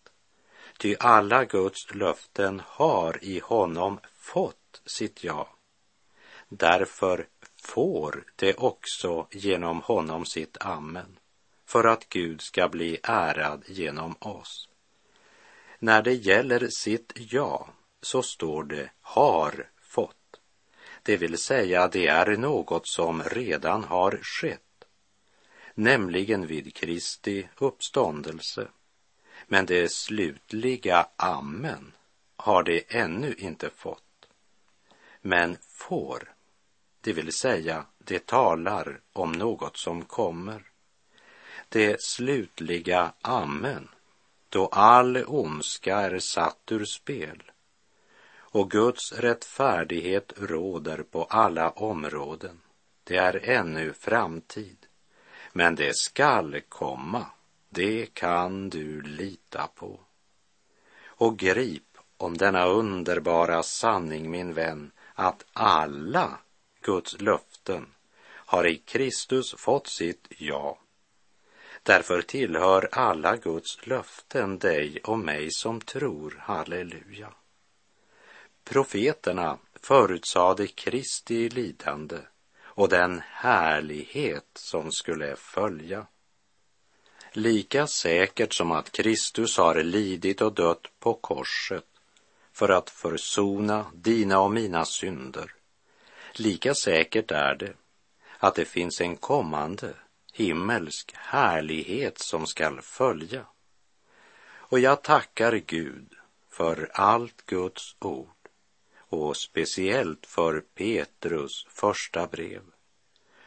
Ty 0.78 0.96
alla 1.00 1.46
Guds 1.46 1.96
löften 1.96 2.62
har 2.66 3.24
i 3.24 3.40
honom 3.40 4.00
fått 4.14 4.82
sitt 4.86 5.24
ja. 5.24 5.50
Därför 6.50 7.28
får 7.64 8.24
det 8.36 8.54
också 8.54 9.28
genom 9.32 9.82
honom 9.82 10.26
sitt 10.26 10.58
amen, 10.60 11.20
för 11.66 11.84
att 11.84 12.10
Gud 12.10 12.42
ska 12.42 12.68
bli 12.68 13.00
ärad 13.04 13.64
genom 13.68 14.16
oss. 14.20 14.70
När 15.80 16.02
det 16.02 16.14
gäller 16.14 16.68
sitt 16.70 17.14
ja 17.16 17.68
så 18.02 18.24
står 18.24 18.64
det 18.64 18.90
har 19.02 19.70
fått. 19.82 20.40
Det 21.04 21.18
vill 21.18 21.38
säga, 21.38 21.88
det 21.88 22.08
är 22.08 22.38
något 22.38 22.88
som 22.88 23.24
redan 23.24 23.84
har 23.84 24.20
skett, 24.22 24.65
nämligen 25.76 26.48
vid 26.48 26.74
Kristi 26.74 27.50
uppståndelse. 27.58 28.68
Men 29.48 29.66
det 29.66 29.92
slutliga 29.92 31.08
amen 31.16 31.92
har 32.36 32.64
det 32.64 32.96
ännu 32.96 33.34
inte 33.38 33.70
fått 33.70 34.02
men 35.26 35.58
får, 35.62 36.34
det 37.02 37.14
vill 37.14 37.34
säga 37.34 37.86
det 37.98 38.26
talar 38.26 39.00
om 39.14 39.32
något 39.32 39.78
som 39.78 40.06
kommer. 40.06 40.64
Det 41.70 42.02
slutliga 42.02 43.14
amen, 43.22 43.88
då 44.50 44.68
all 44.68 45.24
ondska 45.28 45.98
är 45.98 46.20
satt 46.20 46.72
ur 46.72 46.86
spel 46.86 47.44
och 48.34 48.72
Guds 48.72 49.14
rättfärdighet 49.14 50.34
råder 50.38 51.04
på 51.04 51.24
alla 51.24 51.70
områden. 51.70 52.62
Det 53.04 53.18
är 53.18 53.50
ännu 53.50 53.94
framtid, 53.94 54.85
men 55.58 55.76
det 55.76 55.96
skall 55.96 56.62
komma, 56.70 57.26
det 57.70 58.14
kan 58.14 58.70
du 58.70 59.02
lita 59.02 59.68
på. 59.76 60.00
Och 61.06 61.38
grip 61.40 61.98
om 62.18 62.38
denna 62.38 62.66
underbara 62.66 63.64
sanning, 63.64 64.32
min 64.32 64.54
vän, 64.54 64.92
att 65.14 65.46
alla 65.54 66.38
Guds 66.82 67.22
löften 67.22 67.86
har 68.26 68.68
i 68.68 68.78
Kristus 68.78 69.56
fått 69.58 69.88
sitt 69.88 70.28
ja. 70.38 70.80
Därför 71.84 72.22
tillhör 72.22 72.90
alla 72.92 73.38
Guds 73.38 73.88
löften 73.88 74.60
dig 74.60 75.00
och 75.04 75.20
mig 75.20 75.52
som 75.52 75.82
tror, 75.82 76.36
halleluja. 76.40 77.34
Profeterna 78.64 79.58
förutsade 79.82 80.68
Kristi 80.68 81.50
lidande 81.50 82.18
och 82.76 82.90
den 82.90 83.22
härlighet 83.26 84.48
som 84.54 84.92
skulle 84.92 85.36
följa. 85.36 86.08
Lika 87.32 87.88
säkert 87.88 88.54
som 88.54 88.72
att 88.72 88.92
Kristus 88.92 89.58
har 89.58 89.84
lidit 89.84 90.42
och 90.42 90.54
dött 90.54 90.88
på 91.00 91.14
korset 91.14 91.86
för 92.54 92.70
att 92.70 92.90
försona 92.90 93.86
dina 93.94 94.40
och 94.40 94.52
mina 94.52 94.86
synder, 94.86 95.52
lika 96.34 96.74
säkert 96.74 97.32
är 97.32 97.56
det 97.56 97.74
att 98.40 98.56
det 98.56 98.66
finns 98.66 99.02
en 99.02 99.18
kommande 99.18 99.94
himmelsk 100.34 101.12
härlighet 101.16 102.20
som 102.20 102.48
skall 102.48 102.82
följa. 102.82 103.46
Och 104.48 104.80
jag 104.80 105.04
tackar 105.04 105.56
Gud 105.56 106.14
för 106.50 106.90
allt 106.94 107.46
Guds 107.46 107.96
ord 108.00 108.35
och 109.22 109.38
speciellt 109.38 110.26
för 110.26 110.64
Petrus 110.76 111.66
första 111.70 112.28
brev 112.28 112.62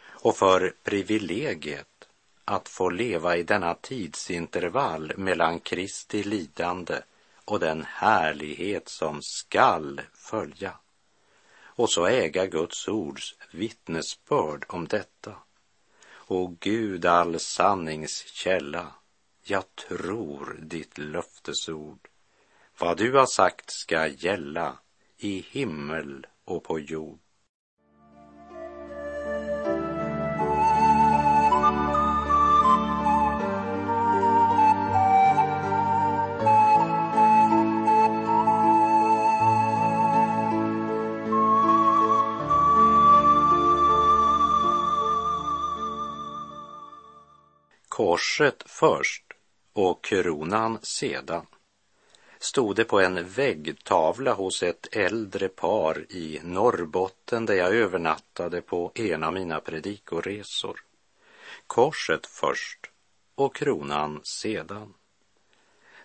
och 0.07 0.37
för 0.37 0.75
privilegiet 0.83 2.09
att 2.45 2.69
få 2.69 2.91
leva 2.91 3.37
i 3.37 3.43
denna 3.43 3.75
tidsintervall 3.75 5.13
mellan 5.17 5.61
Kristi 5.61 6.23
lidande 6.23 7.01
och 7.45 7.61
den 7.61 7.85
härlighet 7.85 8.89
som 8.89 9.23
skall 9.23 10.01
följa 10.15 10.75
och 11.79 11.91
så 11.91 12.07
äga 12.07 12.47
Guds 12.47 12.89
ords 12.89 13.37
vittnesbörd 13.51 14.65
om 14.69 14.89
detta. 14.89 15.35
O 16.27 16.57
Gud, 16.61 17.07
all 17.07 17.41
sanningskälla, 17.41 18.95
jag 19.43 19.65
tror 19.77 20.57
ditt 20.63 20.99
löftesord. 20.99 22.09
Vad 22.79 22.97
du 22.97 23.13
har 23.13 23.27
sagt 23.27 23.71
ska 23.71 24.07
gälla 24.07 24.79
i 25.19 25.45
himmel 25.51 26.27
och 26.45 26.65
på 26.65 26.81
jord. 26.81 27.19
Korset 47.89 48.63
först 48.67 49.25
och 49.73 50.05
kronan 50.05 50.79
sedan 50.83 51.47
stod 52.39 52.77
det 52.77 52.85
på 52.85 53.01
en 53.01 53.29
väggtavla 53.29 54.33
hos 54.33 54.63
ett 54.63 54.97
äldre 54.97 55.49
par 55.49 56.07
i 56.09 56.41
Norrbotten 56.43 57.47
där 57.47 57.55
jag 57.55 57.75
övernattade 57.75 58.61
på 58.61 58.93
en 58.95 59.25
av 59.25 59.33
mina 59.33 59.61
predikoresor. 59.61 60.81
Korset 61.67 62.27
först 62.27 62.91
och 63.35 63.55
kronan 63.55 64.21
sedan. 64.25 64.95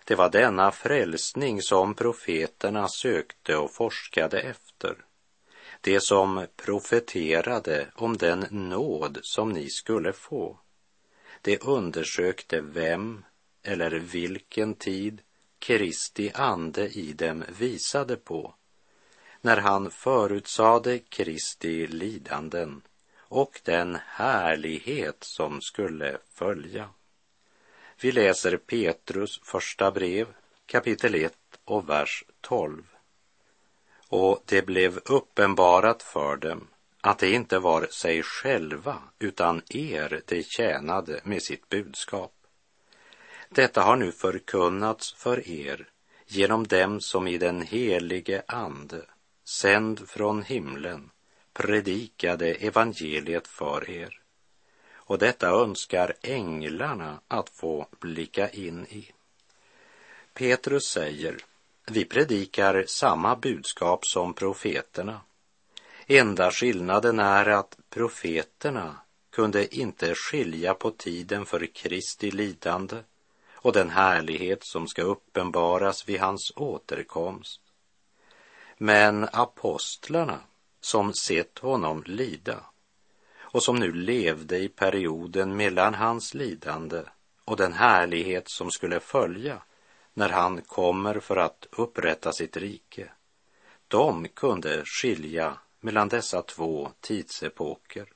Det 0.04 0.14
var 0.14 0.30
denna 0.30 0.72
frälsning 0.72 1.62
som 1.62 1.94
profeterna 1.94 2.88
sökte 2.88 3.56
och 3.56 3.74
forskade 3.74 4.40
efter. 4.40 4.96
Det 5.80 6.00
som 6.00 6.46
profeterade 6.56 7.88
om 7.94 8.16
den 8.16 8.46
nåd 8.50 9.18
som 9.22 9.52
ni 9.52 9.70
skulle 9.70 10.12
få. 10.12 10.58
Det 11.42 11.64
undersökte 11.64 12.60
vem 12.60 13.24
eller 13.62 13.90
vilken 13.90 14.74
tid 14.74 15.22
Kristi 15.66 16.30
ande 16.34 16.88
i 16.88 17.12
dem 17.12 17.44
visade 17.58 18.16
på 18.16 18.54
när 19.40 19.56
han 19.56 19.90
förutsade 19.90 20.98
Kristi 20.98 21.86
lidanden 21.86 22.82
och 23.18 23.60
den 23.64 23.98
härlighet 24.06 25.16
som 25.20 25.60
skulle 25.60 26.18
följa. 26.34 26.88
Vi 28.00 28.12
läser 28.12 28.56
Petrus 28.56 29.40
första 29.42 29.90
brev, 29.90 30.26
kapitel 30.66 31.14
1 31.14 31.32
och 31.64 31.88
vers 31.88 32.24
12. 32.40 32.82
Och 34.08 34.42
det 34.46 34.66
blev 34.66 35.00
uppenbarat 35.04 36.02
för 36.02 36.36
dem 36.36 36.68
att 37.00 37.18
det 37.18 37.30
inte 37.30 37.58
var 37.58 37.86
sig 37.86 38.22
själva 38.22 39.02
utan 39.18 39.62
er 39.68 40.22
det 40.26 40.46
tjänade 40.46 41.20
med 41.24 41.42
sitt 41.42 41.68
budskap. 41.68 42.32
Detta 43.54 43.82
har 43.82 43.96
nu 43.96 44.12
förkunnats 44.12 45.12
för 45.12 45.48
er 45.48 45.88
genom 46.26 46.66
dem 46.66 47.00
som 47.00 47.28
i 47.28 47.38
den 47.38 47.62
helige 47.62 48.42
Ande, 48.48 49.02
sänd 49.44 50.08
från 50.08 50.42
himlen, 50.42 51.10
predikade 51.52 52.54
evangeliet 52.54 53.46
för 53.46 53.90
er. 53.90 54.20
Och 54.94 55.18
detta 55.18 55.48
önskar 55.48 56.14
änglarna 56.22 57.20
att 57.28 57.50
få 57.50 57.86
blicka 58.00 58.50
in 58.50 58.86
i. 58.86 59.12
Petrus 60.32 60.84
säger, 60.84 61.36
vi 61.86 62.04
predikar 62.04 62.84
samma 62.86 63.36
budskap 63.36 64.06
som 64.06 64.34
profeterna. 64.34 65.20
Enda 66.06 66.50
skillnaden 66.50 67.18
är 67.18 67.46
att 67.46 67.78
profeterna 67.90 68.96
kunde 69.32 69.76
inte 69.76 70.14
skilja 70.14 70.74
på 70.74 70.90
tiden 70.90 71.46
för 71.46 71.66
Kristi 71.66 72.30
lidande 72.30 72.96
och 73.64 73.72
den 73.72 73.90
härlighet 73.90 74.64
som 74.64 74.88
ska 74.88 75.02
uppenbaras 75.02 76.08
vid 76.08 76.20
hans 76.20 76.52
återkomst. 76.56 77.60
Men 78.78 79.28
apostlarna 79.32 80.40
som 80.80 81.14
sett 81.14 81.58
honom 81.58 82.02
lida 82.06 82.64
och 83.38 83.62
som 83.62 83.76
nu 83.76 83.92
levde 83.92 84.58
i 84.58 84.68
perioden 84.68 85.56
mellan 85.56 85.94
hans 85.94 86.34
lidande 86.34 87.02
och 87.44 87.56
den 87.56 87.72
härlighet 87.72 88.50
som 88.50 88.70
skulle 88.70 89.00
följa 89.00 89.62
när 90.14 90.28
han 90.28 90.62
kommer 90.62 91.20
för 91.20 91.36
att 91.36 91.66
upprätta 91.70 92.32
sitt 92.32 92.56
rike. 92.56 93.10
De 93.88 94.28
kunde 94.28 94.84
skilja 94.84 95.58
mellan 95.80 96.08
dessa 96.08 96.42
två 96.42 96.90
tidsepoker. 97.00 98.08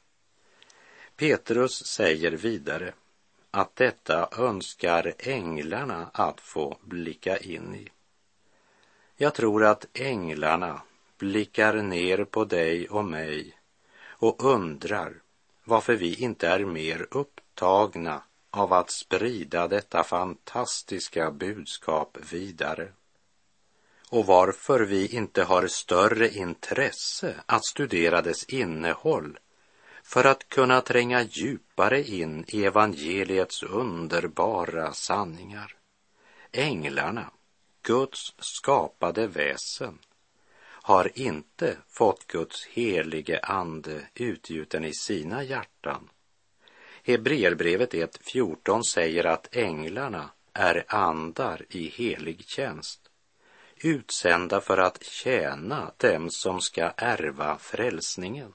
Petrus 1.16 1.86
säger 1.86 2.30
vidare 2.32 2.92
att 3.50 3.76
detta 3.76 4.28
önskar 4.38 5.14
änglarna 5.18 6.10
att 6.12 6.40
få 6.40 6.78
blicka 6.82 7.36
in 7.36 7.74
i. 7.74 7.88
Jag 9.16 9.34
tror 9.34 9.64
att 9.64 9.86
änglarna 9.94 10.82
blickar 11.18 11.82
ner 11.82 12.24
på 12.24 12.44
dig 12.44 12.88
och 12.88 13.04
mig 13.04 13.58
och 14.00 14.44
undrar 14.44 15.14
varför 15.64 15.94
vi 15.94 16.14
inte 16.14 16.48
är 16.48 16.64
mer 16.64 17.06
upptagna 17.10 18.22
av 18.50 18.72
att 18.72 18.90
sprida 18.90 19.68
detta 19.68 20.04
fantastiska 20.04 21.30
budskap 21.30 22.18
vidare 22.30 22.88
och 24.10 24.26
varför 24.26 24.80
vi 24.80 25.16
inte 25.16 25.44
har 25.44 25.66
större 25.66 26.28
intresse 26.28 27.34
att 27.46 27.66
studera 27.66 28.22
dess 28.22 28.44
innehåll 28.44 29.38
för 30.08 30.24
att 30.24 30.48
kunna 30.48 30.80
tränga 30.80 31.22
djupare 31.22 32.02
in 32.02 32.44
i 32.48 32.64
evangeliets 32.64 33.62
underbara 33.62 34.92
sanningar. 34.92 35.76
Änglarna, 36.52 37.30
Guds 37.82 38.34
skapade 38.38 39.26
väsen, 39.26 39.98
har 40.60 41.10
inte 41.14 41.76
fått 41.88 42.26
Guds 42.26 42.66
helige 42.66 43.40
ande 43.42 44.02
utgjuten 44.14 44.84
i 44.84 44.92
sina 44.92 45.42
hjärtan. 45.42 46.10
Hebreerbrevet 47.04 47.92
1.14 47.92 48.82
säger 48.82 49.24
att 49.24 49.56
änglarna 49.56 50.30
är 50.52 50.84
andar 50.88 51.66
i 51.70 51.88
helig 51.88 52.44
tjänst, 52.46 53.00
utsända 53.76 54.60
för 54.60 54.78
att 54.78 55.04
tjäna 55.04 55.92
dem 55.96 56.30
som 56.30 56.60
ska 56.60 56.92
ärva 56.96 57.58
frälsningen. 57.58 58.52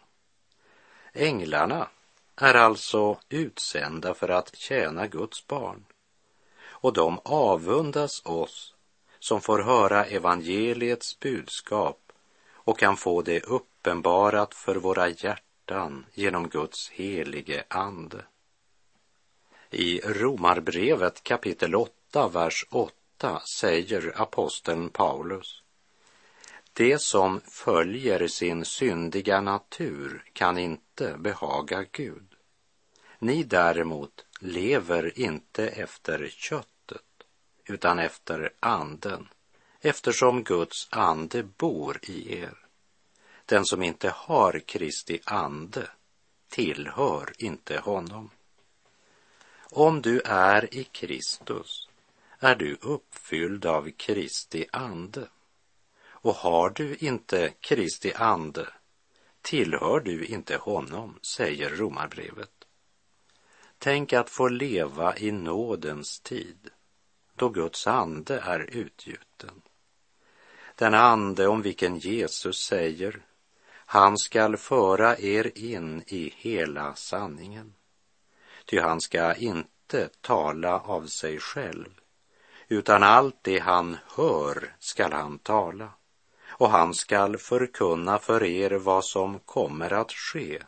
Änglarna 1.13 1.89
är 2.36 2.54
alltså 2.54 3.19
utsända 3.30 4.13
för 4.13 4.30
att 4.30 4.56
tjäna 4.56 5.08
Guds 5.08 5.47
barn. 5.47 5.86
Och 6.65 6.93
de 6.93 7.19
avundas 7.23 8.26
oss 8.26 8.76
som 9.19 9.41
får 9.41 9.60
höra 9.60 10.06
evangeliets 10.06 11.19
budskap 11.19 12.12
och 12.54 12.80
kan 12.80 12.97
få 12.97 13.21
det 13.21 13.43
uppenbarat 13.43 14.54
för 14.54 14.76
våra 14.76 15.10
hjärtan 15.10 16.06
genom 16.13 16.49
Guds 16.49 16.89
helige 16.89 17.63
ande. 17.67 18.26
I 19.71 19.99
Romarbrevet 19.99 21.23
kapitel 21.23 21.76
8, 21.76 22.28
vers 22.28 22.65
8 22.69 23.41
säger 23.60 24.21
aposteln 24.21 24.89
Paulus 24.89 25.62
det 26.73 26.99
som 26.99 27.41
följer 27.41 28.27
sin 28.27 28.65
syndiga 28.65 29.41
natur 29.41 30.23
kan 30.33 30.57
inte 30.57 31.17
behaga 31.17 31.86
Gud. 31.91 32.36
Ni 33.19 33.43
däremot 33.43 34.25
lever 34.39 35.19
inte 35.19 35.67
efter 35.67 36.27
köttet 36.27 37.01
utan 37.65 37.99
efter 37.99 38.53
anden 38.59 39.27
eftersom 39.81 40.43
Guds 40.43 40.88
ande 40.91 41.43
bor 41.43 41.99
i 42.01 42.38
er. 42.39 42.57
Den 43.45 43.65
som 43.65 43.83
inte 43.83 44.09
har 44.09 44.59
Kristi 44.59 45.19
ande 45.25 45.88
tillhör 46.49 47.33
inte 47.38 47.79
honom. 47.79 48.29
Om 49.71 50.01
du 50.01 50.21
är 50.25 50.75
i 50.75 50.83
Kristus 50.83 51.89
är 52.39 52.55
du 52.55 52.77
uppfylld 52.81 53.65
av 53.65 53.91
Kristi 53.91 54.65
ande. 54.71 55.27
Och 56.23 56.36
har 56.36 56.69
du 56.69 56.95
inte 56.95 57.53
Kristi 57.59 58.13
ande 58.13 58.67
tillhör 59.41 59.99
du 59.99 60.25
inte 60.25 60.57
honom, 60.57 61.19
säger 61.21 61.69
Romarbrevet. 61.69 62.49
Tänk 63.77 64.13
att 64.13 64.29
få 64.29 64.47
leva 64.47 65.17
i 65.17 65.31
nådens 65.31 66.19
tid, 66.19 66.69
då 67.36 67.49
Guds 67.49 67.88
ande 67.88 68.39
är 68.39 68.59
utgjuten. 68.59 69.62
Den 70.75 70.93
ande 70.93 71.47
om 71.47 71.62
vilken 71.62 71.97
Jesus 71.97 72.57
säger, 72.57 73.25
han 73.69 74.17
skall 74.17 74.57
föra 74.57 75.17
er 75.17 75.57
in 75.57 76.03
i 76.07 76.33
hela 76.38 76.95
sanningen. 76.95 77.73
Ty 78.65 78.79
han 78.79 79.01
ska 79.01 79.36
inte 79.36 80.09
tala 80.21 80.79
av 80.79 81.07
sig 81.07 81.39
själv, 81.39 81.99
utan 82.67 83.03
allt 83.03 83.38
det 83.41 83.59
han 83.59 83.97
hör 84.15 84.75
skall 84.79 85.12
han 85.12 85.39
tala 85.39 85.89
och 86.63 86.69
han 86.69 86.93
skall 86.93 87.38
förkunna 87.38 88.19
för 88.19 88.43
er 88.43 88.71
vad 88.71 89.06
som 89.06 89.39
kommer 89.39 89.93
att 89.93 90.12
ske. 90.12 90.63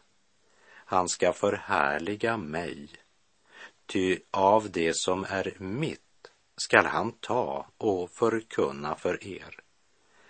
Han 0.68 1.10
ska 1.10 1.34
förhärliga 1.34 2.38
mig, 2.38 2.90
ty 3.86 4.20
av 4.32 4.72
det 4.72 4.96
som 4.96 5.26
är 5.30 5.54
mitt 5.58 6.32
skall 6.58 6.86
han 6.86 7.12
ta 7.12 7.66
och 7.78 8.10
förkunna 8.10 8.96
för 8.96 9.28
er. 9.28 9.60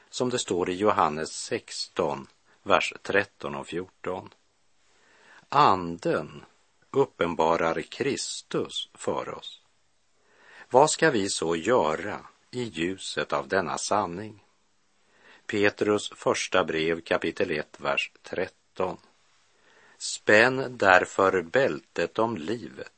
Som 0.10 0.30
det 0.30 0.40
står 0.40 0.70
i 0.70 0.74
Johannes 0.74 1.32
16, 1.32 2.28
vers 2.64 2.94
13 3.02 3.56
och 3.56 3.68
14. 3.68 4.30
Anden 5.50 6.46
uppenbarar 6.92 7.82
Kristus 7.82 8.90
för 8.94 9.30
oss. 9.30 9.62
Vad 10.70 10.90
ska 10.92 11.10
vi 11.12 11.30
så 11.30 11.56
göra 11.56 12.20
i 12.52 12.64
ljuset 12.64 13.34
av 13.34 13.48
denna 13.48 13.78
sanning? 13.78 14.45
Petrus 15.48 16.10
första 16.16 16.64
brev 16.64 17.02
kapitel 17.02 17.52
1, 17.52 17.80
vers 17.80 18.12
13. 18.24 18.98
Spänn 19.98 20.78
därför 20.78 21.42
bältet 21.42 22.20
om 22.20 22.38
livet 22.38 22.92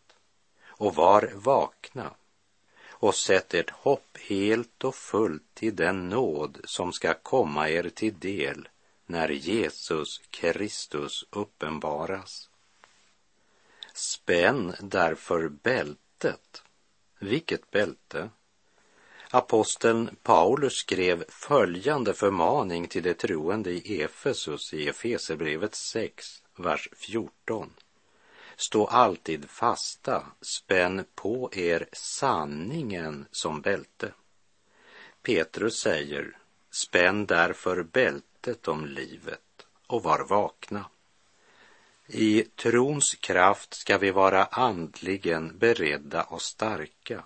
och 0.66 0.96
var 0.96 1.32
vakna 1.36 2.14
och 2.90 3.16
sätt 3.16 3.54
ert 3.54 3.70
hopp 3.70 4.18
helt 4.30 4.84
och 4.84 4.96
fullt 4.96 5.54
till 5.54 5.76
den 5.76 6.10
nåd 6.10 6.62
som 6.64 6.94
ska 6.94 7.14
komma 7.14 7.70
er 7.70 7.90
till 7.90 8.20
del 8.20 8.70
när 9.06 9.30
Jesus 9.30 10.22
Kristus 10.30 11.26
uppenbaras. 11.30 12.50
Spänn 13.94 14.76
därför 14.82 15.50
bältet. 15.50 16.64
Vilket 17.20 17.72
bälte? 17.72 18.30
Aposteln 19.32 20.16
Paulus 20.24 20.74
skrev 20.74 21.24
följande 21.30 22.14
förmaning 22.14 22.88
till 22.88 23.04
de 23.04 23.14
troende 23.14 23.72
i 23.72 24.02
Efesus 24.02 24.74
i 24.74 24.88
Efesebrevet 24.88 25.76
6, 25.76 26.44
vers 26.56 26.90
14. 26.96 27.74
Stå 28.56 28.86
alltid 28.86 29.50
fasta, 29.50 30.26
spänn 30.42 31.06
på 31.16 31.50
er 31.54 31.88
sanningen 31.94 33.26
som 33.32 33.62
bälte. 33.62 34.14
Petrus 35.22 35.80
säger, 35.80 36.38
spänn 36.72 37.26
därför 37.26 37.84
bältet 37.84 38.68
om 38.68 38.86
livet 38.86 39.68
och 39.88 40.04
var 40.04 40.26
vakna. 40.30 40.86
I 42.08 42.42
trons 42.42 43.16
kraft 43.16 43.74
ska 43.74 43.98
vi 43.98 44.12
vara 44.12 44.46
andligen 44.46 45.58
beredda 45.58 46.24
och 46.24 46.42
starka 46.42 47.24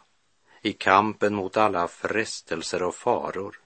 i 0.62 0.74
kampen 0.74 1.36
mot 1.36 1.58
alla 1.58 1.88
frestelser 1.88 2.84
och 2.84 2.96
faror. 2.96 3.60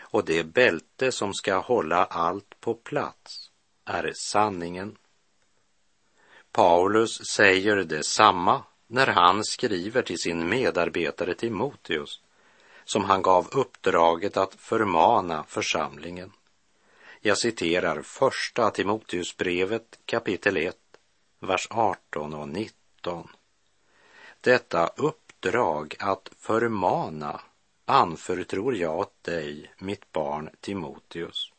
Och 0.00 0.24
det 0.24 0.44
bälte 0.44 1.12
som 1.12 1.34
ska 1.34 1.58
hålla 1.58 2.04
allt 2.04 2.60
på 2.60 2.74
plats 2.74 3.50
är 3.84 4.12
sanningen. 4.14 4.96
Paulus 6.52 7.26
säger 7.26 7.76
detsamma 7.76 8.62
när 8.86 9.06
han 9.06 9.44
skriver 9.44 10.02
till 10.02 10.18
sin 10.18 10.48
medarbetare 10.48 11.34
Timoteus, 11.34 12.20
som 12.84 13.04
han 13.04 13.22
gav 13.22 13.48
uppdraget 13.52 14.36
att 14.36 14.54
förmana 14.54 15.44
församlingen. 15.44 16.32
Jag 17.20 17.38
citerar 17.38 18.02
första 18.02 18.70
Timoteusbrevet 18.70 19.98
kapitel 20.04 20.56
1, 20.56 20.76
vers 21.40 21.68
18 21.70 22.34
och 22.34 22.48
19. 22.48 23.28
Detta 24.40 24.86
upp 24.86 25.27
uppdrag 25.38 25.94
att 25.98 26.30
förmana 26.38 27.40
anförtror 27.84 28.76
jag 28.76 28.98
åt 28.98 29.24
dig, 29.24 29.72
mitt 29.78 30.12
barn 30.12 30.50
Timoteus, 30.60 31.52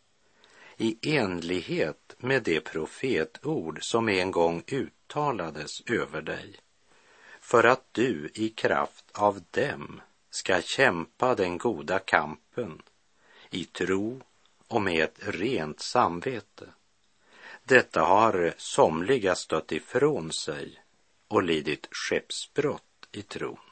i 0.77 1.15
enlighet 1.17 2.15
med 2.17 2.43
det 2.43 2.61
profetord 2.61 3.79
som 3.81 4.09
en 4.09 4.31
gång 4.31 4.63
uttalades 4.67 5.81
över 5.81 6.21
dig, 6.21 6.55
för 7.41 7.63
att 7.63 7.85
du 7.91 8.29
i 8.33 8.49
kraft 8.49 9.05
av 9.13 9.41
dem 9.51 10.01
ska 10.29 10.61
kämpa 10.61 11.35
den 11.35 11.57
goda 11.57 11.99
kampen 11.99 12.81
i 13.49 13.65
tro 13.65 14.21
och 14.67 14.81
med 14.81 15.03
ett 15.03 15.19
rent 15.19 15.79
samvete. 15.79 16.65
Detta 17.63 18.01
har 18.01 18.53
somliga 18.57 19.35
stött 19.35 19.71
ifrån 19.71 20.31
sig 20.31 20.79
och 21.27 21.43
lidit 21.43 21.87
skeppsbrott 21.91 22.83
i 23.11 23.21
tron. 23.21 23.68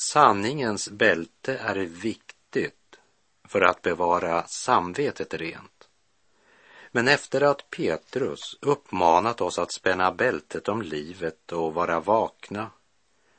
Sanningens 0.00 0.90
bälte 0.90 1.56
är 1.58 1.76
viktigt 1.76 2.98
för 3.44 3.60
att 3.60 3.82
bevara 3.82 4.46
samvetet 4.46 5.34
rent. 5.34 5.88
Men 6.90 7.08
efter 7.08 7.40
att 7.40 7.70
Petrus 7.70 8.58
uppmanat 8.60 9.40
oss 9.40 9.58
att 9.58 9.72
spänna 9.72 10.12
bältet 10.12 10.68
om 10.68 10.82
livet 10.82 11.52
och 11.52 11.74
vara 11.74 12.00
vakna 12.00 12.70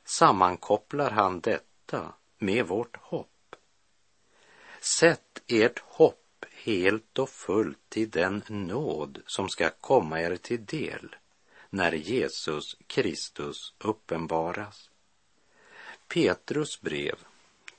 sammankopplar 0.06 1.12
han 1.12 1.40
detta 1.40 2.14
med 2.38 2.68
vårt 2.68 2.98
hopp. 2.98 3.56
Sätt 4.82 5.42
ert 5.48 5.80
hopp 5.80 6.46
helt 6.52 7.20
och 7.20 7.30
fullt 7.30 7.90
till 7.90 8.10
den 8.10 8.44
nåd 8.48 9.22
som 9.26 9.50
ska 9.50 9.70
komma 9.70 10.22
er 10.22 10.36
till 10.36 10.66
del 10.66 11.16
när 11.70 11.92
Jesus 11.92 12.78
Kristus 12.88 13.74
uppenbaras. 13.80 14.89
Petrus 16.14 16.82
brev 16.82 17.16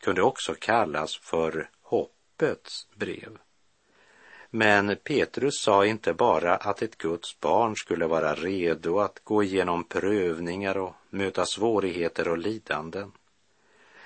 kunde 0.00 0.22
också 0.22 0.54
kallas 0.54 1.16
för 1.16 1.70
hoppets 1.82 2.86
brev. 2.94 3.38
Men 4.50 4.96
Petrus 4.96 5.60
sa 5.60 5.86
inte 5.86 6.14
bara 6.14 6.56
att 6.56 6.82
ett 6.82 6.98
Guds 6.98 7.40
barn 7.40 7.76
skulle 7.76 8.06
vara 8.06 8.34
redo 8.34 8.98
att 8.98 9.24
gå 9.24 9.42
igenom 9.42 9.84
prövningar 9.84 10.78
och 10.78 10.94
möta 11.10 11.46
svårigheter 11.46 12.28
och 12.28 12.38
lidanden. 12.38 13.12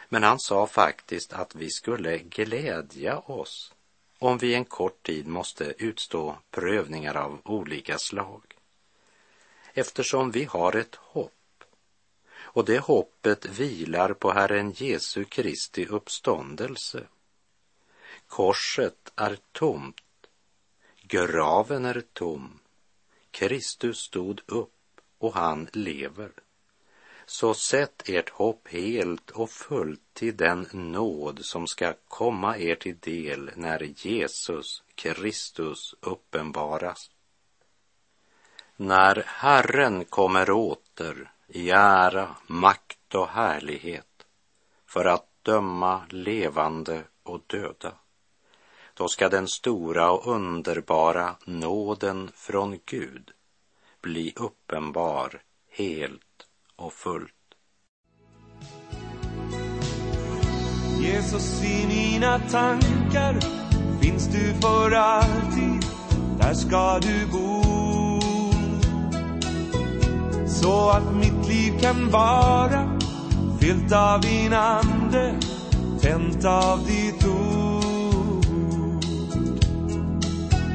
Men 0.08 0.22
han 0.22 0.38
sa 0.38 0.66
faktiskt 0.66 1.32
att 1.32 1.54
vi 1.54 1.70
skulle 1.70 2.18
glädja 2.18 3.18
oss 3.18 3.72
om 4.18 4.38
vi 4.38 4.54
en 4.54 4.64
kort 4.64 5.02
tid 5.02 5.26
måste 5.26 5.74
utstå 5.78 6.36
prövningar 6.50 7.16
av 7.16 7.38
olika 7.44 7.98
slag. 7.98 8.42
Eftersom 9.74 10.30
vi 10.30 10.44
har 10.44 10.76
ett 10.76 10.94
hopp 10.94 11.32
och 12.54 12.64
det 12.64 12.78
hoppet 12.78 13.46
vilar 13.46 14.12
på 14.14 14.32
Herren 14.32 14.72
Jesu 14.72 15.24
Kristi 15.24 15.86
uppståndelse. 15.86 17.04
Korset 18.26 19.12
är 19.16 19.38
tomt, 19.52 20.26
graven 21.02 21.84
är 21.84 22.02
tom, 22.12 22.60
Kristus 23.30 23.98
stod 23.98 24.40
upp 24.46 25.00
och 25.18 25.34
han 25.34 25.68
lever. 25.72 26.30
Så 27.26 27.54
sätt 27.54 28.02
ert 28.08 28.30
hopp 28.30 28.68
helt 28.68 29.30
och 29.30 29.50
fullt 29.50 30.14
till 30.14 30.36
den 30.36 30.68
nåd 30.72 31.44
som 31.44 31.66
ska 31.66 31.94
komma 32.08 32.58
er 32.58 32.74
till 32.74 32.98
del 32.98 33.50
när 33.56 33.82
Jesus 33.96 34.82
Kristus 34.94 35.94
uppenbaras. 36.00 37.10
När 38.76 39.24
Herren 39.26 40.04
kommer 40.04 40.50
åter 40.50 41.33
i 41.48 41.70
ära, 41.70 42.28
makt 42.46 43.14
och 43.14 43.28
härlighet 43.28 44.26
för 44.86 45.04
att 45.04 45.26
döma 45.42 46.02
levande 46.08 47.02
och 47.22 47.40
döda. 47.46 47.92
då 48.94 49.08
ska 49.08 49.28
den 49.28 49.48
stora 49.48 50.10
och 50.10 50.26
underbara 50.26 51.36
nåden 51.44 52.30
från 52.34 52.78
Gud 52.84 53.30
bli 54.02 54.32
uppenbar 54.36 55.42
helt 55.70 56.46
och 56.76 56.92
fullt. 56.92 57.34
Jesus, 61.00 61.64
i 61.64 61.86
mina 61.86 62.38
tankar 62.38 63.40
finns 64.02 64.26
du 64.26 64.54
för 64.60 64.90
alltid, 64.90 65.86
där 66.38 66.54
ska 66.54 66.98
du 66.98 67.26
bo. 67.26 67.63
Så 70.64 70.90
att 70.90 71.14
mitt 71.14 71.48
liv 71.48 71.72
kan 71.80 72.10
vara 72.10 72.98
fyllt 73.60 73.92
av 73.92 74.20
din 74.20 74.52
ande, 74.52 75.34
tänt 76.00 76.44
av 76.44 76.86
ditt 76.86 77.26
ord. 77.26 78.44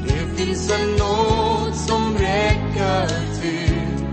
Det 0.06 0.36
finns 0.36 0.70
en 0.70 0.90
nåd 0.90 1.74
som 1.74 2.14
räcker 2.18 3.06
till. 3.40 4.06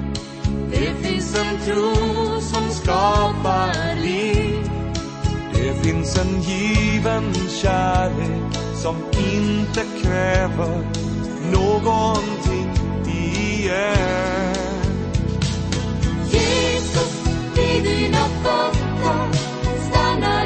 Det 0.72 1.08
finns 1.08 1.36
en 1.36 1.60
tro 1.66 1.96
som 2.42 2.70
skapar 2.70 3.96
liv. 4.02 4.70
Det 5.54 5.74
finns 5.84 6.18
en 6.18 6.42
given 6.42 7.34
kärlek 7.62 8.58
som 8.76 8.96
inte 9.36 9.84
kräver 10.02 10.88
någonting 11.52 12.72
igen. 13.06 14.57
Vid 17.78 17.86
dina 17.86 18.18
fötter 18.18 19.32
stannar 19.90 20.46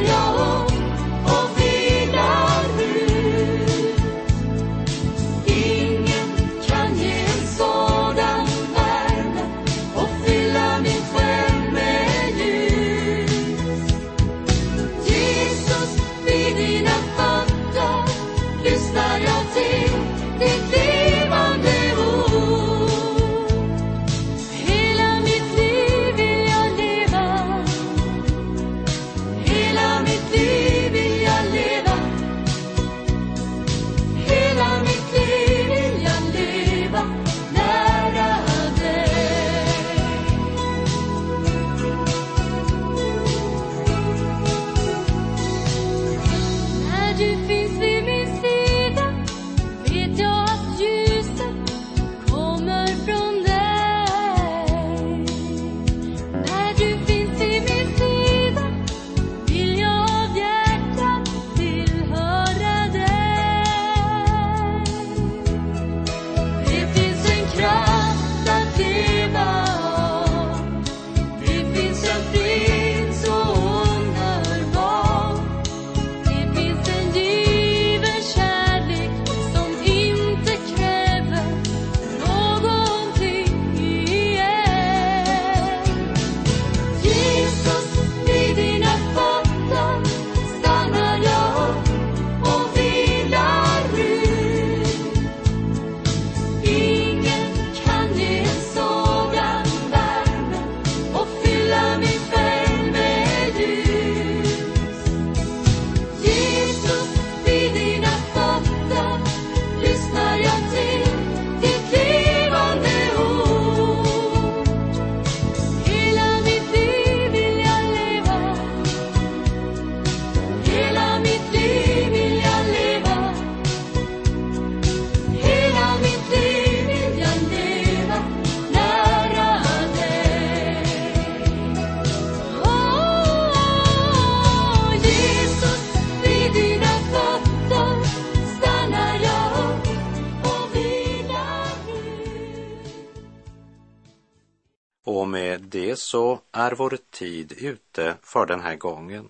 är 146.71 146.75
vår 146.75 146.97
tid 147.09 147.53
ute 147.57 148.17
för 148.23 148.45
den 148.45 148.59
här 148.59 148.75
gången. 148.75 149.29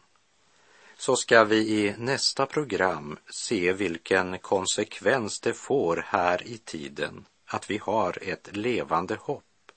Så 0.97 1.15
ska 1.15 1.43
vi 1.43 1.57
i 1.57 1.95
nästa 1.97 2.45
program 2.45 3.17
se 3.29 3.73
vilken 3.73 4.39
konsekvens 4.39 5.39
det 5.39 5.53
får 5.53 6.03
här 6.07 6.47
i 6.47 6.57
tiden 6.57 7.25
att 7.45 7.69
vi 7.69 7.77
har 7.77 8.17
ett 8.21 8.55
levande 8.55 9.15
hopp 9.15 9.71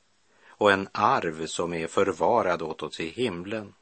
och 0.46 0.72
en 0.72 0.88
arv 0.92 1.46
som 1.46 1.74
är 1.74 1.86
förvarad 1.86 2.62
åt 2.62 2.82
oss 2.82 3.00
i 3.00 3.08
himlen 3.08 3.74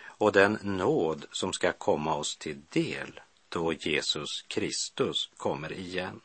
och 0.00 0.32
den 0.32 0.58
nåd 0.62 1.26
som 1.32 1.52
ska 1.52 1.72
komma 1.72 2.14
oss 2.14 2.36
till 2.36 2.60
del 2.68 3.20
då 3.48 3.72
Jesus 3.72 4.42
Kristus 4.48 5.30
kommer 5.36 5.72
igen. 5.72 6.20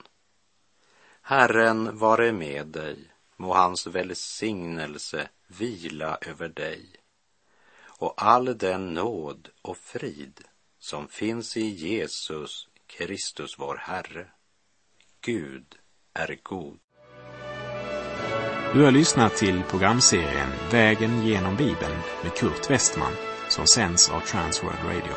Herren 1.21 1.97
vare 1.97 2.31
med 2.31 2.67
dig, 2.67 2.97
må 3.37 3.53
hans 3.53 3.87
välsignelse 3.87 5.29
vila 5.59 6.17
över 6.21 6.49
dig 6.49 6.85
och 7.85 8.13
all 8.17 8.57
den 8.57 8.93
nåd 8.93 9.49
och 9.61 9.77
frid 9.77 10.41
som 10.79 11.07
finns 11.07 11.57
i 11.57 11.67
Jesus 11.67 12.67
Kristus 12.87 13.59
vår 13.59 13.77
Herre. 13.81 14.27
Gud 15.21 15.75
är 16.13 16.37
god. 16.43 16.79
Du 18.73 18.83
har 18.83 18.91
lyssnat 18.91 19.35
till 19.35 19.63
programserien 19.69 20.49
Vägen 20.71 21.27
genom 21.27 21.55
Bibeln 21.55 21.99
med 22.23 22.33
Kurt 22.35 22.69
Westman 22.69 23.13
som 23.49 23.67
sänds 23.67 24.09
av 24.09 24.19
Transworld 24.19 24.79
Radio. 24.85 25.13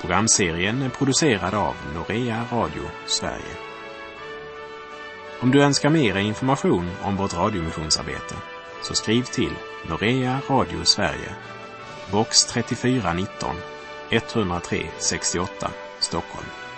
Programserien 0.00 0.82
är 0.82 0.88
producerad 0.88 1.54
av 1.54 1.74
Norea 1.94 2.46
Radio 2.52 2.82
Sverige. 3.06 3.56
Om 5.40 5.50
du 5.50 5.62
önskar 5.62 5.90
mer 5.90 6.16
information 6.16 6.90
om 7.02 7.16
vårt 7.16 7.34
radiomissionsarbete 7.34 8.34
så 8.82 8.94
skriv 8.94 9.24
till 9.24 9.52
Norea 9.88 10.40
Radio 10.50 10.84
Sverige, 10.84 11.34
box 12.10 12.44
3419 12.44 13.56
103 14.10 14.86
68 14.98 15.70
Stockholm. 16.00 16.69